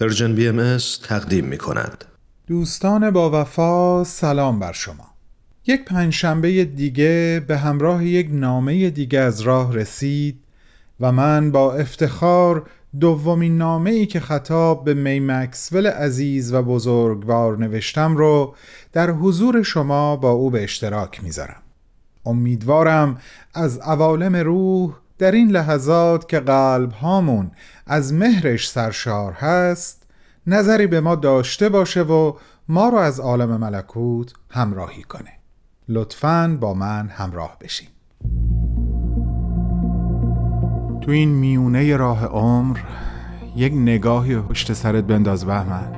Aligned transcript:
Persian 0.00 0.34
BMS 0.34 0.78
تقدیم 1.02 1.44
می 1.44 1.58
کند. 1.58 2.04
دوستان 2.46 3.10
با 3.10 3.40
وفا 3.40 4.04
سلام 4.04 4.58
بر 4.58 4.72
شما 4.72 5.14
یک 5.66 5.84
پنجشنبه 5.84 6.64
دیگه 6.64 7.44
به 7.48 7.58
همراه 7.58 8.04
یک 8.06 8.28
نامه 8.32 8.90
دیگه 8.90 9.18
از 9.18 9.40
راه 9.40 9.74
رسید 9.74 10.44
و 11.00 11.12
من 11.12 11.50
با 11.50 11.72
افتخار 11.72 12.66
دومین 13.00 13.58
نامه 13.58 13.90
ای 13.90 14.06
که 14.06 14.20
خطاب 14.20 14.84
به 14.84 14.94
می 14.94 15.20
مکسول 15.20 15.86
عزیز 15.86 16.52
و 16.52 16.62
بزرگوار 16.62 17.58
نوشتم 17.58 18.16
رو 18.16 18.54
در 18.92 19.10
حضور 19.10 19.62
شما 19.62 20.16
با 20.16 20.30
او 20.30 20.50
به 20.50 20.64
اشتراک 20.64 21.24
می‌ذارم 21.24 21.62
امیدوارم 22.26 23.18
از 23.54 23.78
عوالم 23.78 24.36
روح 24.36 24.94
در 25.18 25.32
این 25.32 25.50
لحظات 25.50 26.28
که 26.28 26.40
قلب 26.40 26.92
هامون 26.92 27.50
از 27.86 28.12
مهرش 28.12 28.70
سرشار 28.70 29.32
هست 29.32 30.02
نظری 30.46 30.86
به 30.86 31.00
ما 31.00 31.14
داشته 31.14 31.68
باشه 31.68 32.02
و 32.02 32.32
ما 32.68 32.88
رو 32.88 32.96
از 32.96 33.20
عالم 33.20 33.56
ملکوت 33.56 34.32
همراهی 34.50 35.02
کنه. 35.02 35.32
لطفاً 35.88 36.58
با 36.60 36.74
من 36.74 37.08
همراه 37.08 37.56
بشین. 37.60 37.88
تو 41.00 41.10
این 41.10 41.28
میونه 41.28 41.96
راه 41.96 42.24
عمر 42.26 42.78
یک 43.56 43.72
نگاهی 43.72 44.36
پشت 44.36 44.72
سرت 44.72 45.04
بنداز 45.04 45.44
بهمن. 45.44 45.97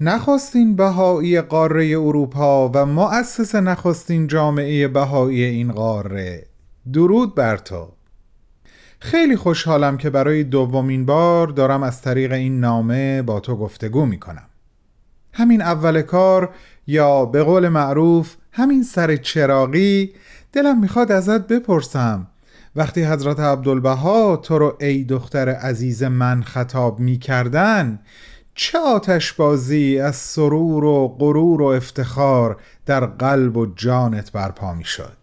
نخستین 0.00 0.76
بهایی 0.76 1.40
قاره 1.40 1.86
اروپا 1.86 2.68
و 2.74 2.86
مؤسس 2.86 3.54
نخستین 3.54 4.26
جامعه 4.26 4.88
بهایی 4.88 5.44
این 5.44 5.72
قاره 5.72 6.46
درود 6.92 7.34
بر 7.34 7.56
تو. 7.56 7.88
خیلی 9.00 9.36
خوشحالم 9.36 9.96
که 9.96 10.10
برای 10.10 10.44
دومین 10.44 11.06
بار 11.06 11.46
دارم 11.46 11.82
از 11.82 12.02
طریق 12.02 12.32
این 12.32 12.60
نامه 12.60 13.22
با 13.22 13.40
تو 13.40 13.56
گفتگو 13.56 14.06
می 14.06 14.18
کنم 14.18 14.46
همین 15.32 15.62
اول 15.62 16.02
کار 16.02 16.54
یا 16.86 17.24
به 17.24 17.42
قول 17.42 17.68
معروف 17.68 18.34
همین 18.52 18.82
سر 18.82 19.16
چراقی 19.16 20.12
دلم 20.52 20.80
می‌خواد 20.80 21.12
ازت 21.12 21.46
بپرسم. 21.46 22.26
وقتی 22.76 23.04
حضرت 23.04 23.40
عبدالبها 23.40 24.36
تو 24.36 24.58
رو 24.58 24.76
ای 24.80 25.04
دختر 25.04 25.48
عزیز 25.48 26.02
من 26.02 26.42
خطاب 26.42 27.00
می 27.00 27.18
کردن 27.18 27.98
چه 28.60 28.78
آتش 28.78 29.32
بازی 29.32 29.98
از 29.98 30.16
سرور 30.16 30.84
و 30.84 31.08
غرور 31.08 31.62
و 31.62 31.64
افتخار 31.64 32.56
در 32.86 33.06
قلب 33.06 33.56
و 33.56 33.66
جانت 33.66 34.32
برپا 34.32 34.74
می 34.74 34.84
شد 34.84 35.16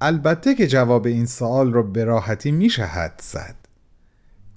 البته 0.00 0.54
که 0.54 0.66
جواب 0.66 1.06
این 1.06 1.26
سوال 1.26 1.72
رو 1.72 1.82
به 1.82 2.04
راحتی 2.04 2.50
میشه 2.50 2.84
حد 2.84 3.20
زد 3.22 3.54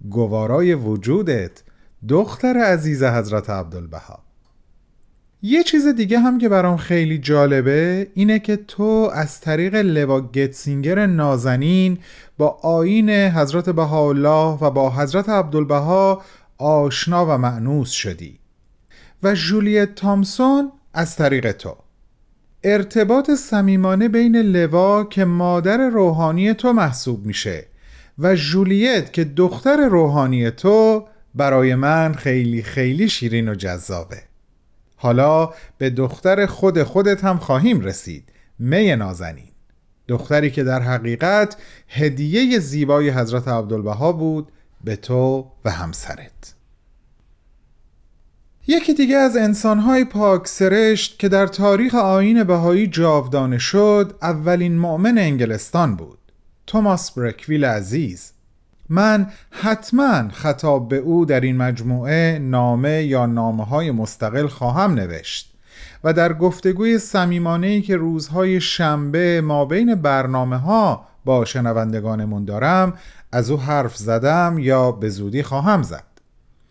گوارای 0.10 0.74
وجودت 0.74 1.64
دختر 2.10 2.58
عزیز 2.58 3.04
حضرت 3.04 3.50
عبدالبها. 3.50 4.20
یه 5.42 5.64
چیز 5.64 5.88
دیگه 5.88 6.20
هم 6.20 6.38
که 6.38 6.50
برام 6.50 6.78
خیلی 6.78 7.18
جالبه 7.18 8.08
اینه 8.14 8.40
که 8.40 8.56
تو 8.56 9.12
از 9.14 9.42
طریق 9.42 9.76
لوا 9.76 10.22
گتسینگر 10.22 11.06
نازنین 11.06 11.98
با 12.38 12.48
آین 12.64 13.10
حضرت 13.10 13.70
بهاءالله 13.70 14.58
و 14.62 14.72
با 14.72 14.90
حضرت 14.90 15.30
عبدالبها 15.30 16.22
آشنا 16.64 17.26
و 17.26 17.38
معنوس 17.38 17.90
شدی. 17.90 18.40
و 19.24 19.36
جولیت 19.36 19.96
تامسون 19.96 20.72
از 20.94 21.16
طریق 21.16 21.52
تو. 21.52 21.76
ارتباط 22.64 23.32
صمیمانه 23.32 24.08
بین 24.08 24.36
لوا 24.36 25.04
که 25.04 25.26
مادر 25.26 25.90
روحانی 25.90 26.54
تو 26.54 26.74
محسوب 26.74 27.26
میشه 27.26 27.66
و 28.20 28.36
جولیت 28.36 29.14
که 29.14 29.24
دختر 29.24 29.88
روحانی 29.88 30.52
تو 30.52 31.08
برای 31.36 31.76
من 31.76 32.14
خیلی 32.14 32.64
خیلی 32.64 33.10
شیرین 33.10 33.50
و 33.50 33.56
جذابه. 33.56 34.22
حالا 34.96 35.50
به 35.78 35.90
دختر 35.90 36.46
خود 36.46 36.84
خودت 36.84 37.24
هم 37.24 37.38
خواهیم 37.38 37.82
رسید. 37.82 38.24
می 38.60 38.96
نازنین. 38.96 39.52
دختری 40.08 40.52
که 40.52 40.64
در 40.64 40.82
حقیقت 40.82 41.58
هدیه 41.88 42.60
زیبای 42.60 43.10
حضرت 43.10 43.48
عبدالبها 43.48 44.12
بود 44.12 44.52
تو 44.90 45.52
و 45.66 45.72
همسرت. 45.72 46.54
یکی 48.68 48.94
دیگه 48.94 49.16
از 49.16 49.38
انسانهای 49.38 50.06
پاک 50.06 50.48
سرشت 50.48 51.20
که 51.20 51.30
در 51.30 51.48
تاریخ 51.48 51.96
آین 51.96 52.44
بهایی 52.44 52.88
جاودانه 52.88 53.58
شد 53.58 54.16
اولین 54.22 54.78
مؤمن 54.78 55.18
انگلستان 55.18 55.96
بود 55.96 56.20
توماس 56.68 57.12
برکویل 57.12 57.66
عزیز. 57.66 58.32
من 58.90 59.28
حتما 59.52 60.30
خطاب 60.30 60.90
به 60.90 60.98
او 60.98 61.26
در 61.26 61.40
این 61.40 61.58
مجموعه 61.58 62.40
نامه 62.40 63.04
یا 63.04 63.26
نامه 63.26 63.66
های 63.66 63.92
مستقل 63.92 64.48
خواهم 64.48 64.94
نوشت 64.94 65.54
و 66.04 66.14
در 66.14 66.34
گفتگوی 66.34 67.00
سمیمانه 67.00 67.82
که 67.82 67.96
روزهای 67.96 68.62
شنبه 68.62 69.42
ما 69.42 69.66
بین 69.66 69.96
برنامه 69.96 70.58
ها 70.58 71.08
با 71.26 71.46
شنوندگانمون 71.46 72.46
دارم 72.46 72.94
از 73.34 73.52
او 73.52 73.60
حرف 73.60 73.98
زدم 73.98 74.56
یا 74.60 74.92
به 74.92 75.10
زودی 75.10 75.44
خواهم 75.44 75.84
زد. 75.84 76.04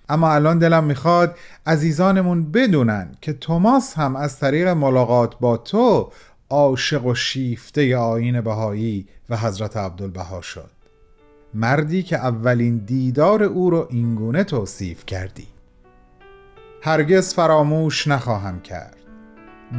اما 0.09 0.33
الان 0.33 0.59
دلم 0.59 0.85
می‌خواد 0.85 1.37
عزیزانمون 1.67 2.53
بدونن 2.53 3.13
که 3.21 3.33
توماس 3.33 3.95
هم 3.95 4.17
از 4.17 4.39
طریق 4.39 4.69
ملاقات 4.69 5.39
با 5.39 5.57
تو 5.57 6.11
عاشق 6.51 7.07
و 7.07 7.15
شیفته 7.15 7.97
آین 7.97 8.41
بهایی 8.41 9.07
و 9.31 9.37
حضرت 9.37 9.77
عبدالبها 9.77 10.41
شد. 10.41 10.71
مردی 11.55 12.03
که 12.03 12.17
اولین 12.17 12.79
دیدار 12.79 13.43
او 13.43 13.71
رو 13.71 13.87
اینگونه 13.91 14.45
توصیف 14.45 15.07
کردی. 15.07 15.47
هرگز 16.83 17.35
فراموش 17.35 18.09
نخواهم 18.09 18.61
کرد. 18.61 18.97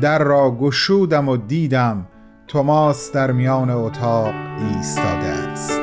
در 0.02 0.24
را 0.24 0.52
گشودم 0.52 1.30
و 1.30 1.38
دیدم 1.38 2.08
توماس 2.48 3.12
در 3.12 3.32
میان 3.32 3.70
اتاق 3.70 4.34
ایستاده 4.60 5.28
است. 5.28 5.83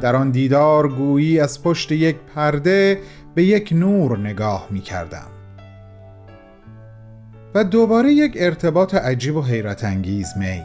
در 0.00 0.16
آن 0.16 0.30
دیدار 0.30 0.88
گویی 0.88 1.40
از 1.40 1.62
پشت 1.62 1.92
یک 1.92 2.16
پرده 2.34 3.00
به 3.34 3.44
یک 3.44 3.72
نور 3.72 4.18
نگاه 4.18 4.66
می 4.70 4.80
کردم. 4.80 5.26
و 7.54 7.64
دوباره 7.64 8.12
یک 8.12 8.32
ارتباط 8.36 8.94
عجیب 8.94 9.36
و 9.36 9.42
حیرت 9.42 9.84
انگیز 9.84 10.28
می. 10.36 10.62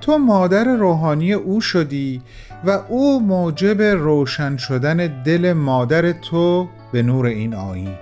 تو 0.00 0.18
مادر 0.18 0.64
روحانی 0.64 1.32
او 1.32 1.60
شدی 1.60 2.22
و 2.64 2.70
او 2.70 3.20
موجب 3.20 3.82
روشن 3.82 4.56
شدن 4.56 5.22
دل 5.22 5.52
مادر 5.52 6.12
تو 6.12 6.68
به 6.92 7.02
نور 7.02 7.26
این 7.26 7.54
آیین. 7.54 7.94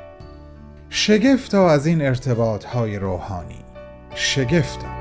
شگفتا 0.90 1.70
از 1.70 1.86
این 1.86 2.02
ارتباط 2.02 2.64
های 2.64 2.98
روحانی. 2.98 3.64
شگفتا. 4.14 4.97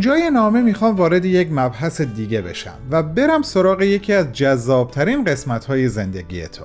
اینجای 0.00 0.30
نامه 0.30 0.60
می‌خوام 0.62 0.96
وارد 0.96 1.24
یک 1.24 1.48
مبحث 1.50 2.00
دیگه 2.00 2.42
بشم 2.42 2.78
و 2.90 3.02
برم 3.02 3.42
سراغ 3.42 3.82
یکی 3.82 4.12
از 4.12 4.32
جذابترین 4.32 5.24
قسمت 5.24 5.64
های 5.64 5.88
زندگی 5.88 6.46
تو. 6.46 6.64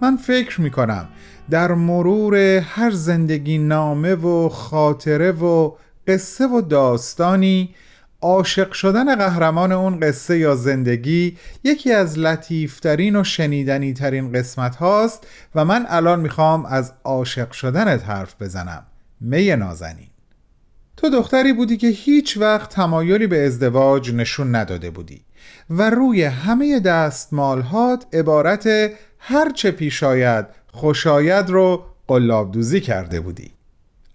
من 0.00 0.16
فکر 0.16 0.60
می‌کنم 0.60 1.08
در 1.50 1.74
مرور 1.74 2.34
هر 2.58 2.90
زندگی 2.90 3.58
نامه 3.58 4.14
و 4.14 4.48
خاطره 4.48 5.32
و 5.32 5.72
قصه 6.06 6.46
و 6.46 6.60
داستانی 6.60 7.74
عاشق 8.20 8.72
شدن 8.72 9.14
قهرمان 9.14 9.72
اون 9.72 10.00
قصه 10.00 10.38
یا 10.38 10.56
زندگی 10.56 11.36
یکی 11.64 11.92
از 11.92 12.18
لطیفترین 12.18 13.16
و 13.16 13.24
شنیدنی 13.24 13.92
ترین 13.92 14.32
قسمت 14.32 14.76
هاست 14.76 15.26
و 15.54 15.64
من 15.64 15.86
الان 15.88 16.20
می‌خوام 16.20 16.66
از 16.66 16.92
عاشق 17.04 17.52
شدنت 17.52 18.04
حرف 18.04 18.34
بزنم. 18.42 18.86
می 19.20 19.56
نازنین. 19.56 20.15
تو 20.96 21.08
دختری 21.08 21.52
بودی 21.52 21.76
که 21.76 21.88
هیچ 21.88 22.36
وقت 22.36 22.70
تمایلی 22.70 23.26
به 23.26 23.46
ازدواج 23.46 24.14
نشون 24.14 24.54
نداده 24.54 24.90
بودی 24.90 25.20
و 25.70 25.90
روی 25.90 26.22
همه 26.22 26.80
دستمالهات 26.80 28.06
عبارت 28.12 28.68
هر 29.18 29.50
چه 29.50 29.70
پیش 29.70 30.02
آید 30.02 30.46
خوشاید 30.72 31.50
رو 31.50 31.84
قلاب 32.08 32.52
دوزی 32.52 32.80
کرده 32.80 33.20
بودی. 33.20 33.50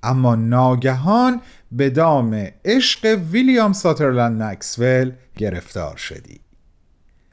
اما 0.03 0.35
ناگهان 0.35 1.41
به 1.71 1.89
دام 1.89 2.47
عشق 2.65 3.19
ویلیام 3.31 3.73
ساترلند 3.73 4.43
مکسول 4.43 5.11
گرفتار 5.37 5.97
شدی. 5.97 6.39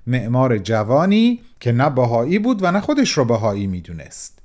معمار 0.07 0.59
جوانی 0.59 1.41
که 1.61 1.73
نه 1.73 1.91
بهایی 1.91 2.39
بود 2.39 2.63
و 2.63 2.71
نه 2.73 2.81
خودش 2.81 3.19
رو 3.19 3.25
بهایی 3.25 3.67
می‌دونست. 3.67 4.39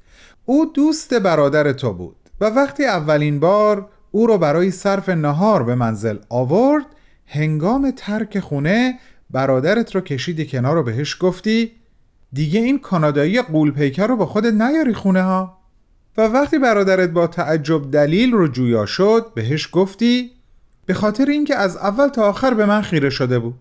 او 0.45 0.65
دوست 0.65 1.13
برادر 1.13 1.73
تو 1.73 1.93
بود 1.93 2.15
و 2.41 2.45
وقتی 2.45 2.85
اولین 2.85 3.39
بار 3.39 3.89
او 4.15 4.27
رو 4.27 4.37
برای 4.37 4.71
صرف 4.71 5.09
نهار 5.09 5.63
به 5.63 5.75
منزل 5.75 6.17
آورد. 6.29 6.85
هنگام 7.27 7.91
ترک 7.91 8.39
خونه 8.39 8.99
برادرت 9.29 9.95
رو 9.95 10.01
کشیدی 10.01 10.45
کنار 10.45 10.75
رو 10.75 10.83
بهش 10.83 11.17
گفتی 11.19 11.71
دیگه 12.33 12.59
این 12.59 12.79
کانادایی 12.79 13.41
قولپیکر 13.41 14.07
رو 14.07 14.15
با 14.15 14.25
خودت 14.25 14.53
نیاری 14.53 14.93
خونه 14.93 15.21
ها 15.21 15.57
و 16.17 16.21
وقتی 16.21 16.59
برادرت 16.59 17.09
با 17.09 17.27
تعجب 17.27 17.91
دلیل 17.91 18.31
رو 18.31 18.47
جویا 18.47 18.85
شد 18.85 19.31
بهش 19.35 19.69
گفتی 19.71 20.31
به 20.85 20.93
خاطر 20.93 21.25
اینکه 21.25 21.55
از 21.55 21.77
اول 21.77 22.07
تا 22.07 22.23
آخر 22.23 22.53
به 22.53 22.65
من 22.65 22.81
خیره 22.81 23.09
شده 23.09 23.39
بود. 23.39 23.55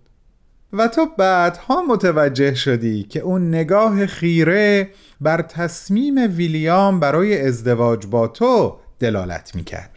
و 0.72 0.88
تو 0.88 1.06
بعدها 1.18 1.82
متوجه 1.82 2.54
شدی 2.54 3.02
که 3.02 3.20
اون 3.20 3.48
نگاه 3.48 4.06
خیره 4.06 4.90
بر 5.20 5.42
تصمیم 5.42 6.36
ویلیام 6.36 7.00
برای 7.00 7.46
ازدواج 7.46 8.06
با 8.06 8.28
تو 8.28 8.76
دلالت 8.98 9.54
می‌کرد. 9.54 9.91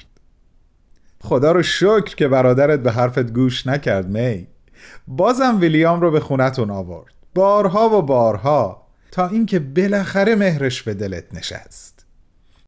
خدا 1.26 1.52
رو 1.52 1.64
شکر 1.64 2.16
که 2.16 2.28
برادرت 2.28 2.80
به 2.80 2.92
حرفت 2.92 3.32
گوش 3.32 3.68
نکرد 3.68 4.10
می. 4.10 4.48
بازم 5.08 5.58
ویلیام 5.60 6.02
رو 6.02 6.12
به 6.12 6.20
خونتون 6.20 6.72
آورد. 6.72 7.14
بارها 7.36 7.98
و 7.98 8.02
بارها 8.02 8.88
تا 9.12 9.28
اینکه 9.28 9.60
بالاخره 9.60 10.36
مهرش 10.36 10.84
به 10.84 10.94
دلت 10.94 11.24
نشست. 11.34 12.06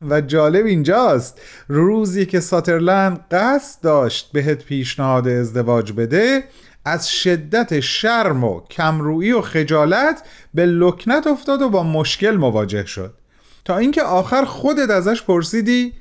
و 0.01 0.21
جالب 0.21 0.65
اینجاست 0.65 1.41
روزی 1.67 2.25
که 2.25 2.39
ساترلند 2.39 3.25
قصد 3.31 3.83
داشت 3.83 4.31
بهت 4.31 4.63
پیشنهاد 4.63 5.27
ازدواج 5.27 5.91
بده 5.91 6.43
از 6.85 7.11
شدت 7.11 7.79
شرم 7.79 8.43
و 8.43 8.61
کمرویی 8.61 9.31
و 9.31 9.41
خجالت 9.41 10.23
به 10.53 10.65
لکنت 10.65 11.27
افتاد 11.27 11.61
و 11.61 11.69
با 11.69 11.83
مشکل 11.83 12.35
مواجه 12.35 12.85
شد. 12.85 13.13
تا 13.65 13.77
اینکه 13.77 14.03
آخر 14.03 14.45
خودت 14.45 14.89
ازش 14.89 15.23
پرسیدی 15.23 15.93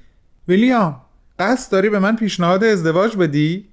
ویلیام 0.49 1.06
قصد 1.39 1.73
داری 1.73 1.89
به 1.89 1.99
من 1.99 2.17
پیشنهاد 2.17 2.65
ازدواج 2.65 3.17
بدی؟ 3.17 3.69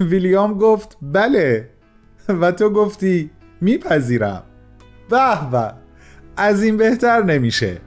ویلیام 0.00 0.58
گفت 0.58 0.96
بله. 1.02 1.68
و 2.28 2.52
تو 2.52 2.70
گفتی 2.70 3.30
میپذیرم. 3.60 4.42
به 5.10 5.50
به 5.50 5.72
از 6.36 6.62
این 6.62 6.76
بهتر 6.76 7.22
نمیشه. 7.22 7.78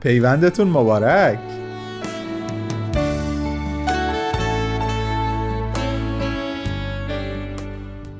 پیوندتون 0.00 0.68
مبارک. 0.68 1.38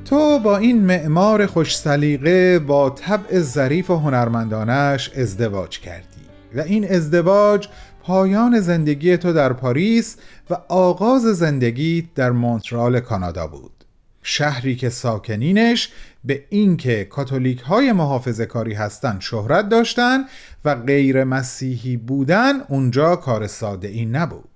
تو 0.05 0.39
با 0.39 0.57
این 0.57 0.85
معمار 0.85 1.47
خوش 1.47 1.79
سلیقه 1.79 2.59
با 2.59 2.91
طبع 2.91 3.41
ظریف 3.41 3.91
و 3.91 3.97
هنرمندانش 3.97 5.11
ازدواج 5.17 5.81
کردی. 5.81 6.19
و 6.55 6.61
این 6.61 6.93
ازدواج 6.93 7.69
پایان 8.03 8.61
زندگی 8.61 9.17
تو 9.17 9.33
در 9.33 9.53
پاریس 9.53 10.17
و 10.51 10.55
آغاز 10.69 11.23
زندگی 11.23 12.09
در 12.15 12.31
مونترال 12.31 13.01
کانادا 13.01 13.47
بود. 13.47 13.85
شهری 14.23 14.77
که 14.77 14.89
ساکنینش 14.89 15.93
به 16.25 16.45
اینکه 16.49 17.05
کاتولیک 17.05 17.61
های 17.61 17.93
محافظه 17.93 18.47
کاری 18.47 18.75
هستند 18.75 19.21
شهرت 19.21 19.69
داشتند 19.69 20.25
و 20.65 20.75
غیر 20.75 21.25
مسیحی 21.25 21.97
بودن 21.97 22.61
اونجا 22.69 23.17
کار 23.17 23.47
ساده 23.47 23.89
ای 23.89 24.07
نبود. 24.07 24.49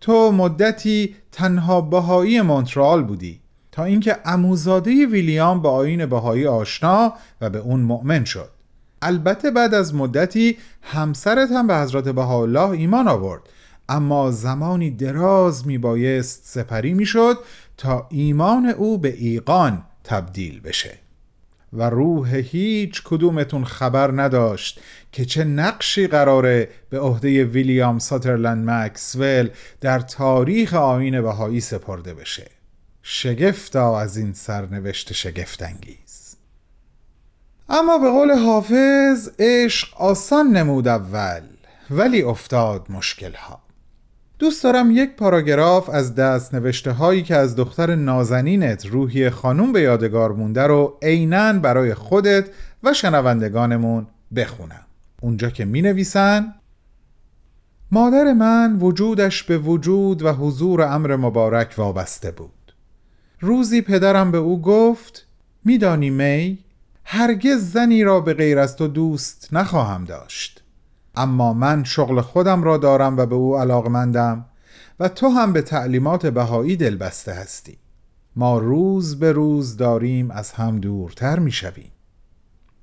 تو 0.00 0.32
مدتی 0.32 1.16
تنها 1.32 1.80
بهایی 1.80 2.40
مونترال 2.40 3.04
بودی 3.04 3.40
تا 3.72 3.84
اینکه 3.84 4.12
عموزاده 4.12 5.06
ویلیام 5.06 5.62
با 5.62 5.70
آین 5.70 6.06
بهایی 6.06 6.46
آشنا 6.46 7.12
و 7.40 7.50
به 7.50 7.58
اون 7.58 7.80
مؤمن 7.80 8.24
شد. 8.24 8.50
البته 9.02 9.50
بعد 9.50 9.74
از 9.74 9.94
مدتی 9.94 10.58
همسرت 10.82 11.50
هم 11.50 11.66
به 11.66 11.76
حضرت 11.76 12.08
بهاءالله 12.08 12.70
ایمان 12.70 13.08
آورد. 13.08 13.42
اما 13.88 14.30
زمانی 14.30 14.90
دراز 14.90 15.66
میبایست 15.66 16.40
سپری 16.44 16.94
می‌شد 16.94 17.38
تا 17.76 18.06
ایمان 18.10 18.66
او 18.66 18.98
به 18.98 19.14
ایقان 19.18 19.82
تبدیل 20.04 20.60
بشه. 20.60 20.98
و 21.72 21.90
روح 21.90 22.34
هیچ 22.34 23.02
کدومتون 23.04 23.64
خبر 23.64 24.22
نداشت 24.22 24.80
که 25.12 25.24
چه 25.24 25.44
نقشی 25.44 26.06
قراره 26.06 26.68
به 26.90 26.98
عهده 27.00 27.44
ویلیام 27.44 27.98
ساترلند 27.98 28.70
مکسول 28.70 29.50
در 29.80 29.98
تاریخ 29.98 30.74
آین 30.74 31.22
بهایی 31.22 31.60
سپرده 31.60 32.14
بشه. 32.14 32.50
شگفتا 33.02 34.00
از 34.00 34.16
این 34.16 34.32
سرنوشت 34.32 35.12
شگفتانگیز. 35.12 36.09
اما 37.72 37.98
به 37.98 38.10
قول 38.10 38.38
حافظ 38.38 39.30
عشق 39.38 40.00
آسان 40.00 40.46
نمود 40.46 40.88
اول 40.88 41.40
ولی 41.90 42.22
افتاد 42.22 42.86
مشکل 42.90 43.32
ها 43.34 43.60
دوست 44.38 44.64
دارم 44.64 44.90
یک 44.90 45.16
پاراگراف 45.16 45.88
از 45.88 46.14
دست 46.14 46.54
نوشته 46.54 46.92
هایی 46.92 47.22
که 47.22 47.36
از 47.36 47.56
دختر 47.56 47.94
نازنینت 47.94 48.86
روحی 48.86 49.30
خانوم 49.30 49.72
به 49.72 49.80
یادگار 49.80 50.32
مونده 50.32 50.62
رو 50.62 50.98
عینا 51.02 51.52
برای 51.52 51.94
خودت 51.94 52.48
و 52.82 52.92
شنوندگانمون 52.92 54.06
بخونم. 54.36 54.86
اونجا 55.20 55.50
که 55.50 55.64
می 55.64 55.82
نویسن 55.82 56.54
مادر 57.90 58.32
من 58.32 58.76
وجودش 58.80 59.42
به 59.42 59.58
وجود 59.58 60.22
و 60.22 60.32
حضور 60.32 60.82
امر 60.82 61.16
مبارک 61.16 61.74
وابسته 61.76 62.30
بود. 62.30 62.74
روزی 63.40 63.82
پدرم 63.82 64.30
به 64.32 64.38
او 64.38 64.62
گفت 64.62 65.26
میدانی 65.64 66.10
می؟ 66.10 66.58
هرگز 67.04 67.72
زنی 67.72 68.04
را 68.04 68.20
به 68.20 68.34
غیر 68.34 68.58
از 68.58 68.76
تو 68.76 68.88
دوست 68.88 69.48
نخواهم 69.52 70.04
داشت. 70.04 70.62
اما 71.14 71.52
من 71.52 71.84
شغل 71.84 72.20
خودم 72.20 72.62
را 72.62 72.76
دارم 72.76 73.16
و 73.16 73.26
به 73.26 73.34
او 73.34 73.58
علاقمندم 73.58 74.44
و 75.00 75.08
تو 75.08 75.28
هم 75.28 75.52
به 75.52 75.62
تعلیمات 75.62 76.26
بهایی 76.26 76.76
دلبسته 76.76 77.32
هستی. 77.32 77.78
ما 78.36 78.58
روز 78.58 79.18
به 79.18 79.32
روز 79.32 79.76
داریم 79.76 80.30
از 80.30 80.52
هم 80.52 80.78
دورتر 80.78 81.38
می 81.38 81.52
شویم. 81.52 81.92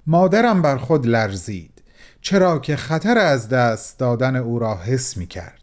مادرم 0.07 0.61
بر 0.61 0.77
خود 0.77 1.05
لرزید 1.07 1.83
چرا 2.21 2.59
که 2.59 2.75
خطر 2.75 3.17
از 3.17 3.49
دست 3.49 3.99
دادن 3.99 4.35
او 4.35 4.59
را 4.59 4.77
حس 4.77 5.17
می 5.17 5.27
کرد. 5.27 5.61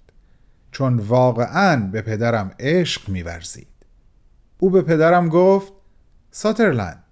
چون 0.73 0.99
واقعا 0.99 1.77
به 1.93 2.03
پدرم 2.03 2.51
عشق 2.61 3.08
می 3.08 3.23
ورزید. 3.23 3.69
او 4.58 4.70
به 4.70 4.82
پدرم 4.82 5.29
گفت 5.29 5.73
ساترلند 6.31 7.04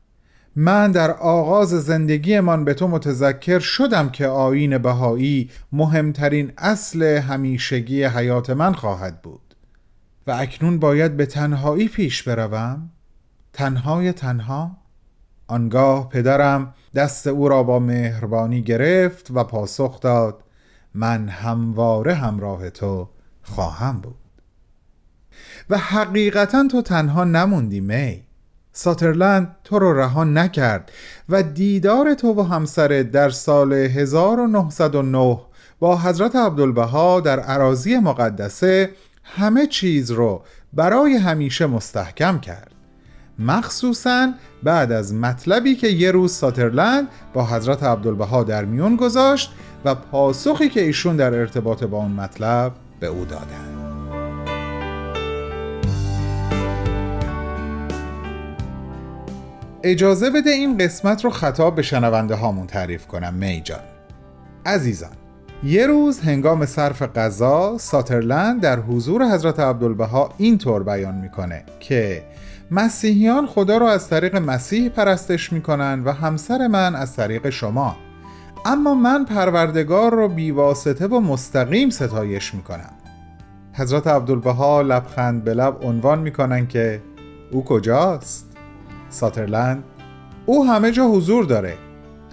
من 0.57 0.91
در 0.91 1.11
آغاز 1.11 1.69
زندگیمان 1.69 2.65
به 2.65 2.75
تو 2.75 2.89
متذکر 2.89 3.59
شدم 3.59 4.09
که 4.09 4.27
آین 4.27 4.79
بهایی 4.79 5.51
مهمترین 5.73 6.53
اصل 6.59 7.03
همیشگی 7.03 8.05
حیات 8.05 8.51
من 8.51 8.73
خواهد 8.73 9.23
بود. 9.23 9.55
و 10.27 10.31
اکنون 10.31 10.79
باید 10.79 11.17
به 11.17 11.27
تنهایی 11.27 11.89
پیش 11.89 12.23
بروم. 12.23 12.91
تنهای 13.53 14.13
تنها. 14.13 14.77
آنگاه 15.47 16.09
پدرم 16.09 16.75
دست 16.95 17.27
او 17.27 17.49
را 17.49 17.63
با 17.63 17.79
مهربانی 17.79 18.63
گرفت 18.63 19.31
و 19.31 19.45
پاسخ 19.45 20.01
داد 20.01 20.45
من 20.95 21.29
همواره 21.29 22.15
همراه 22.15 22.71
تو 22.71 23.09
خواهم 23.43 24.01
بود. 24.01 24.15
و 25.71 25.79
حقیقتا 25.79 26.69
تو 26.71 26.83
تنها 26.83 27.25
نموندی 27.25 27.81
می. 27.81 28.23
ساترلند 28.73 29.57
تو 29.65 29.79
رو 29.79 29.93
رها 29.93 30.25
نکرد 30.25 30.93
و 31.29 31.43
دیدار 31.43 32.15
تو 32.15 32.35
و 32.35 32.43
همسرت 32.43 33.11
در 33.11 33.31
سال 33.31 33.73
1909 33.73 35.41
با 35.79 35.97
حضرت 35.97 36.37
عبدالبها 36.37 37.21
در 37.21 37.41
عراضی 37.41 37.99
مقدسه 37.99 38.91
همه 39.25 39.67
چیز 39.67 40.11
رو 40.11 40.43
برای 40.73 41.15
همیشه 41.15 41.67
مستحکم 41.67 42.39
کرد. 42.39 42.71
مخصوصا 43.39 44.33
بعد 44.63 44.93
از 44.93 45.15
مطلبی 45.15 45.75
که 45.75 45.89
یه 45.89 46.11
روز 46.11 46.33
ساترلند 46.33 47.09
با 47.35 47.47
حضرت 47.47 47.83
عبدالبها 47.83 48.45
در 48.45 48.65
میون 48.65 48.97
گذاشت 48.97 49.53
و 49.85 49.95
پاسخی 49.95 50.69
که 50.69 50.83
ایشون 50.83 51.17
در 51.17 51.35
ارتباط 51.35 51.85
با 51.85 51.99
اون 51.99 52.13
مطلب 52.13 52.73
به 53.01 53.07
او 53.07 53.25
دادند 53.25 53.92
اجازه 59.85 60.31
بده 60.31 60.51
این 60.51 60.79
قسمت 60.79 61.25
رو 61.25 61.31
خطاب 61.31 61.75
به 61.75 61.83
شنونده 61.83 62.35
هامون 62.35 62.67
تعریف 62.67 63.07
کنم 63.07 63.35
می 63.35 63.61
جان. 63.65 63.81
عزیزان 64.67 65.11
یه 65.65 65.87
روز 65.87 66.21
هنگام 66.21 66.67
صرف 66.67 67.03
غذا 67.03 67.79
ساترلند 67.79 68.61
در 68.61 68.81
حضور 68.81 69.25
حضرت 69.25 69.61
عبدالبها 69.61 70.35
اینطور 70.39 70.83
بیان 70.83 71.15
می‌کنه 71.15 71.65
که 71.81 72.23
مسیحیان 72.71 73.47
خدا 73.47 73.79
رو 73.79 73.87
از 73.87 74.09
طریق 74.09 74.37
مسیح 74.37 74.89
پرستش 74.89 75.53
می‌کنن 75.53 76.03
و 76.05 76.13
همسر 76.13 76.67
من 76.67 76.95
از 76.95 77.17
طریق 77.17 77.51
شما. 77.51 77.97
اما 78.65 78.95
من 78.95 79.25
پروردگار 79.25 80.15
رو 80.15 80.29
بیواسطه 80.29 81.07
و 81.07 81.21
مستقیم 81.21 81.91
ستایش 81.91 82.55
می‌کنم. 82.55 82.95
حضرت 83.73 84.07
عبدالبها 84.07 84.83
لبخند 84.83 85.45
به 85.45 85.55
لب 85.55 85.85
عنوان 85.85 86.19
می‌کنن 86.19 86.67
که 86.67 87.03
او 87.51 87.65
کجاست؟ 87.65 88.52
ساترلند 89.13 89.85
او 90.47 90.67
همه 90.67 90.91
جا 90.91 91.09
حضور 91.09 91.45
داره. 91.45 91.77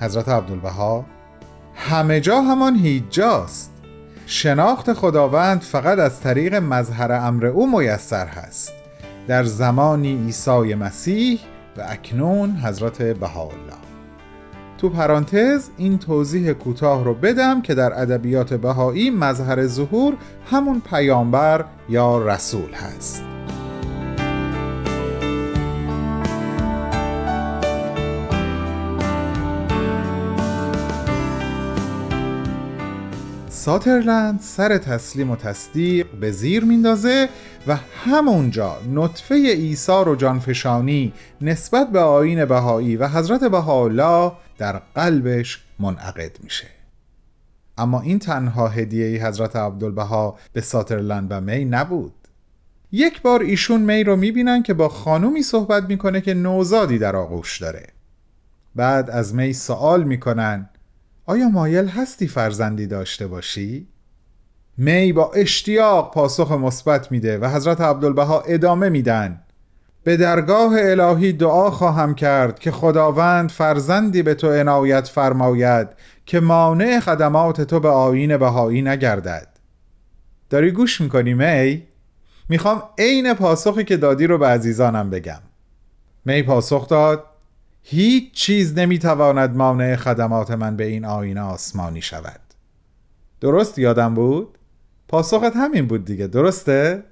حضرت 0.02 0.30
عبدالبها 0.30 1.06
همه 1.76 2.20
جا 2.20 2.42
همان 2.42 2.76
هیچ 2.76 3.04
جاست 3.10 3.72
شناخت 4.26 4.94
خداوند 4.94 5.62
فقط 5.62 6.00
از 6.00 6.22
طریق 6.22 6.56
مظهر 6.56 7.12
امر 7.12 7.46
او 7.46 7.80
میسر 7.80 8.28
هست. 8.28 8.74
در 9.28 9.44
زمانی 9.44 10.24
عیسی 10.26 10.76
مسیح 10.76 11.40
و 11.78 11.82
اکنون 11.88 12.52
حضرت 12.52 13.02
بهاءالله. 13.02 13.80
تو 14.78 14.90
پرانتز 14.90 15.70
این 15.78 15.98
توضیح 15.98 16.54
کوتاه 16.54 17.04
رو 17.04 17.14
بدم 17.14 17.62
که 17.62 17.76
در 17.76 18.02
ادبیات 18.02 18.54
بهایی 18.54 19.10
مظهر 19.10 19.68
ظهور 19.68 20.18
همون 20.52 20.82
پیامبر 20.90 21.66
یا 21.90 22.18
رسول 22.18 22.72
هست. 22.74 23.39
ساترلند 33.60 34.40
سر 34.42 34.78
تسلیم 34.78 35.32
و 35.32 35.36
تصدیق 35.36 36.08
به 36.12 36.32
زیر 36.32 36.64
میندازه 36.64 37.30
و 37.68 37.76
همونجا 37.76 38.78
نطفه 38.94 39.36
ایثار 39.36 40.10
و 40.10 40.16
جانفشانی 40.16 41.14
نسبت 41.42 41.90
به 41.90 42.00
آین 42.00 42.46
بهایی 42.46 42.96
و 42.96 43.08
حضرت 43.08 43.44
بهاءالله 43.44 44.32
در 44.58 44.82
قلبش 44.96 45.64
منعقد 45.80 46.32
میشه. 46.44 46.68
اما 47.78 48.02
این 48.02 48.20
تنها 48.20 48.68
هدیه 48.68 49.28
حضرت 49.28 49.56
عبدالبها 49.56 50.38
به 50.54 50.62
ساترلند 50.62 51.28
و 51.32 51.42
می 51.42 51.66
نبود. 51.66 52.14
یک 52.92 53.22
بار 53.22 53.42
ایشون 53.42 53.82
می 53.82 54.04
رو 54.04 54.16
می‌بینن 54.16 54.64
که 54.64 54.74
با 54.74 54.90
خانومی 54.90 55.42
صحبت 55.42 55.84
می‌کنه 55.84 56.22
که 56.22 56.34
نوزادی 56.34 56.98
در 56.98 57.16
آغوش 57.16 57.62
داره. 57.62 57.88
بعد 58.76 59.10
از 59.10 59.36
می 59.36 59.54
سوال 59.54 60.04
می‌کنن 60.04 60.70
آیا 61.30 61.50
مایل 61.50 61.88
هستی 61.88 62.28
فرزندی 62.28 62.88
داشته 62.88 63.28
باشی؟ 63.28 63.88
می 64.78 65.14
با 65.14 65.32
اشتیاق 65.32 66.14
پاسخ 66.14 66.52
مثبت 66.52 67.12
میده 67.12 67.38
و 67.38 67.46
حضرت 67.46 67.82
عبدالبها 67.82 68.42
ادامه 68.42 68.90
میدن 68.90 69.42
به 70.04 70.18
درگاه 70.18 70.74
الهی 70.76 71.34
دعا 71.34 71.72
خواهم 71.72 72.16
کرد 72.16 72.60
که 72.60 72.72
خداوند 72.72 73.50
فرزندی 73.50 74.24
به 74.24 74.36
تو 74.36 74.52
عنایت 74.52 75.08
فرماید 75.08 75.88
که 76.26 76.40
مانع 76.40 77.00
خدمات 77.00 77.62
تو 77.62 77.80
به 77.80 77.90
آین 77.90 78.38
بهایی 78.38 78.82
نگردد 78.82 79.48
داری 80.50 80.72
گوش 80.72 81.02
می‌کنی 81.02 81.34
می؟ 81.34 81.84
می‌خوام 82.50 82.84
عین 82.98 83.34
پاسخی 83.34 83.84
که 83.84 83.98
دادی 83.98 84.28
رو 84.28 84.38
به 84.38 84.48
عزیزانم 84.48 85.10
بگم 85.10 85.42
می 86.26 86.44
پاسخ 86.44 86.88
داد 86.88 87.29
هیچ 87.92 88.34
چیز 88.34 88.78
نمی‌تواند 88.78 89.56
مانع 89.56 89.96
خدمات 89.96 90.52
من 90.52 90.76
به 90.76 90.86
این 90.86 91.06
آینه 91.06 91.42
آسمانی 91.42 92.02
شود 92.02 92.40
درست 93.42 93.80
یادم 93.80 94.14
بود؟ 94.14 94.58
پاسخت 95.08 95.56
همین 95.56 95.88
بود 95.88 96.06
دیگه 96.06 96.28
درسته؟ 96.28 97.04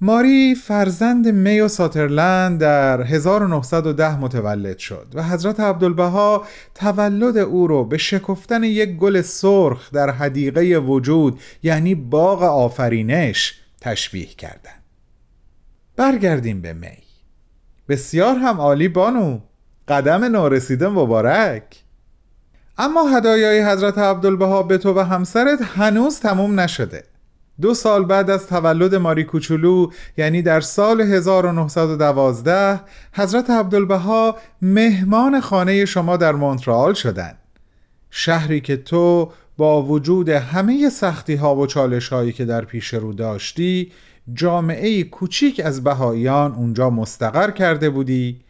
ماری 0.00 0.54
فرزند 0.54 1.28
می 1.28 1.60
و 1.60 1.68
ساترلند 1.68 2.60
در 2.60 3.02
1910 3.02 4.18
متولد 4.18 4.78
شد 4.78 5.06
و 5.14 5.22
حضرت 5.22 5.60
عبدالبها 5.60 6.44
تولد 6.74 7.36
او 7.36 7.66
رو 7.66 7.84
به 7.84 7.98
شکفتن 7.98 8.64
یک 8.64 8.96
گل 8.96 9.22
سرخ 9.22 9.90
در 9.92 10.10
حدیقه 10.10 10.78
وجود 10.78 11.40
یعنی 11.62 11.94
باغ 11.94 12.42
آفرینش 12.42 13.60
تشبیه 13.80 14.26
کردند. 14.26 14.82
برگردیم 15.96 16.60
به 16.60 16.72
می 16.72 17.03
بسیار 17.88 18.36
هم 18.36 18.60
عالی 18.60 18.88
بانو. 18.88 19.38
قدم 19.88 20.24
نارسیده 20.24 20.88
مبارک. 20.88 21.84
اما 22.78 23.08
هدایای 23.08 23.62
حضرت 23.62 23.98
عبدالبها 23.98 24.62
به 24.62 24.78
تو 24.78 24.94
و 24.94 25.04
همسرت 25.04 25.62
هنوز 25.62 26.20
تموم 26.20 26.60
نشده. 26.60 27.04
دو 27.60 27.74
سال 27.74 28.04
بعد 28.04 28.30
از 28.30 28.46
تولد 28.46 28.94
ماری 28.94 29.24
کوچولو 29.24 29.90
یعنی 30.16 30.42
در 30.42 30.60
سال 30.60 31.00
1912 31.00 32.80
حضرت 33.12 33.50
عبدالبها 33.50 34.36
مهمان 34.62 35.40
خانه 35.40 35.84
شما 35.84 36.16
در 36.16 36.32
مونترال 36.32 36.94
شدند. 36.94 37.38
شهری 38.10 38.60
که 38.60 38.76
تو 38.76 39.32
با 39.56 39.82
وجود 39.82 40.28
همه 40.28 40.88
سختی 40.90 41.34
ها 41.34 41.56
و 41.56 41.66
چالش 41.66 42.08
هایی 42.08 42.32
که 42.32 42.44
در 42.44 42.64
پیش 42.64 42.94
رو 42.94 43.12
داشتی 43.12 43.92
جامعه 44.32 45.04
کوچیک 45.04 45.60
از 45.64 45.84
بهاییان 45.84 46.52
اونجا 46.52 46.90
مستقر 46.90 47.50
کرده 47.50 47.90
بودی 47.90 48.40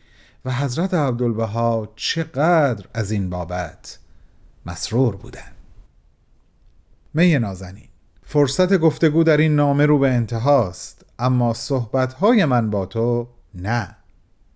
و 0.44 0.52
حضرت 0.52 0.94
عبدالبها 0.94 1.92
چقدر 1.96 2.84
از 2.94 3.10
این 3.10 3.30
بابت 3.30 3.98
مسرور 4.66 5.16
بودن. 5.16 5.52
می 7.14 7.38
نازنین 7.38 7.88
فرصت 8.26 8.76
گفتگو 8.76 9.24
در 9.24 9.36
این 9.36 9.56
نامه 9.56 9.86
رو 9.86 9.98
به 9.98 10.10
انتهاست 10.10 11.04
اما 11.18 11.54
صحبتهای 11.54 12.44
من 12.44 12.70
با 12.70 12.86
تو 12.86 13.28
نه. 13.54 13.96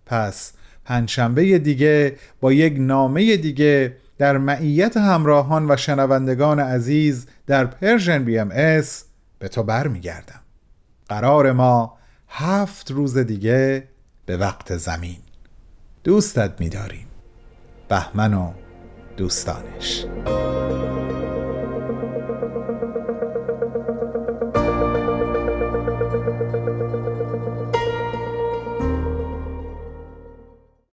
پس 0.06 0.52
پنجشنبه 0.84 1.58
دیگه 1.58 2.16
با 2.40 2.52
یک 2.52 2.74
نامه 2.78 3.36
دیگه 3.36 3.96
در 4.18 4.38
معیت 4.38 4.96
همراهان 4.96 5.70
و 5.70 5.76
شنوندگان 5.76 6.60
عزیز 6.60 7.26
در 7.46 7.64
Persian 7.64 8.24
BMS 8.24 9.04
به 9.38 9.48
تو 9.48 9.62
برمیگردم. 9.62 10.40
قرار 11.08 11.52
ما 11.52 11.98
هفت 12.28 12.90
روز 12.90 13.18
دیگه 13.18 13.88
به 14.26 14.36
وقت 14.36 14.76
زمین. 14.76 15.18
دوستت 16.04 16.60
میداریم. 16.60 17.06
بهمن 17.88 18.34
و 18.34 18.52
دوستانش. 19.16 20.04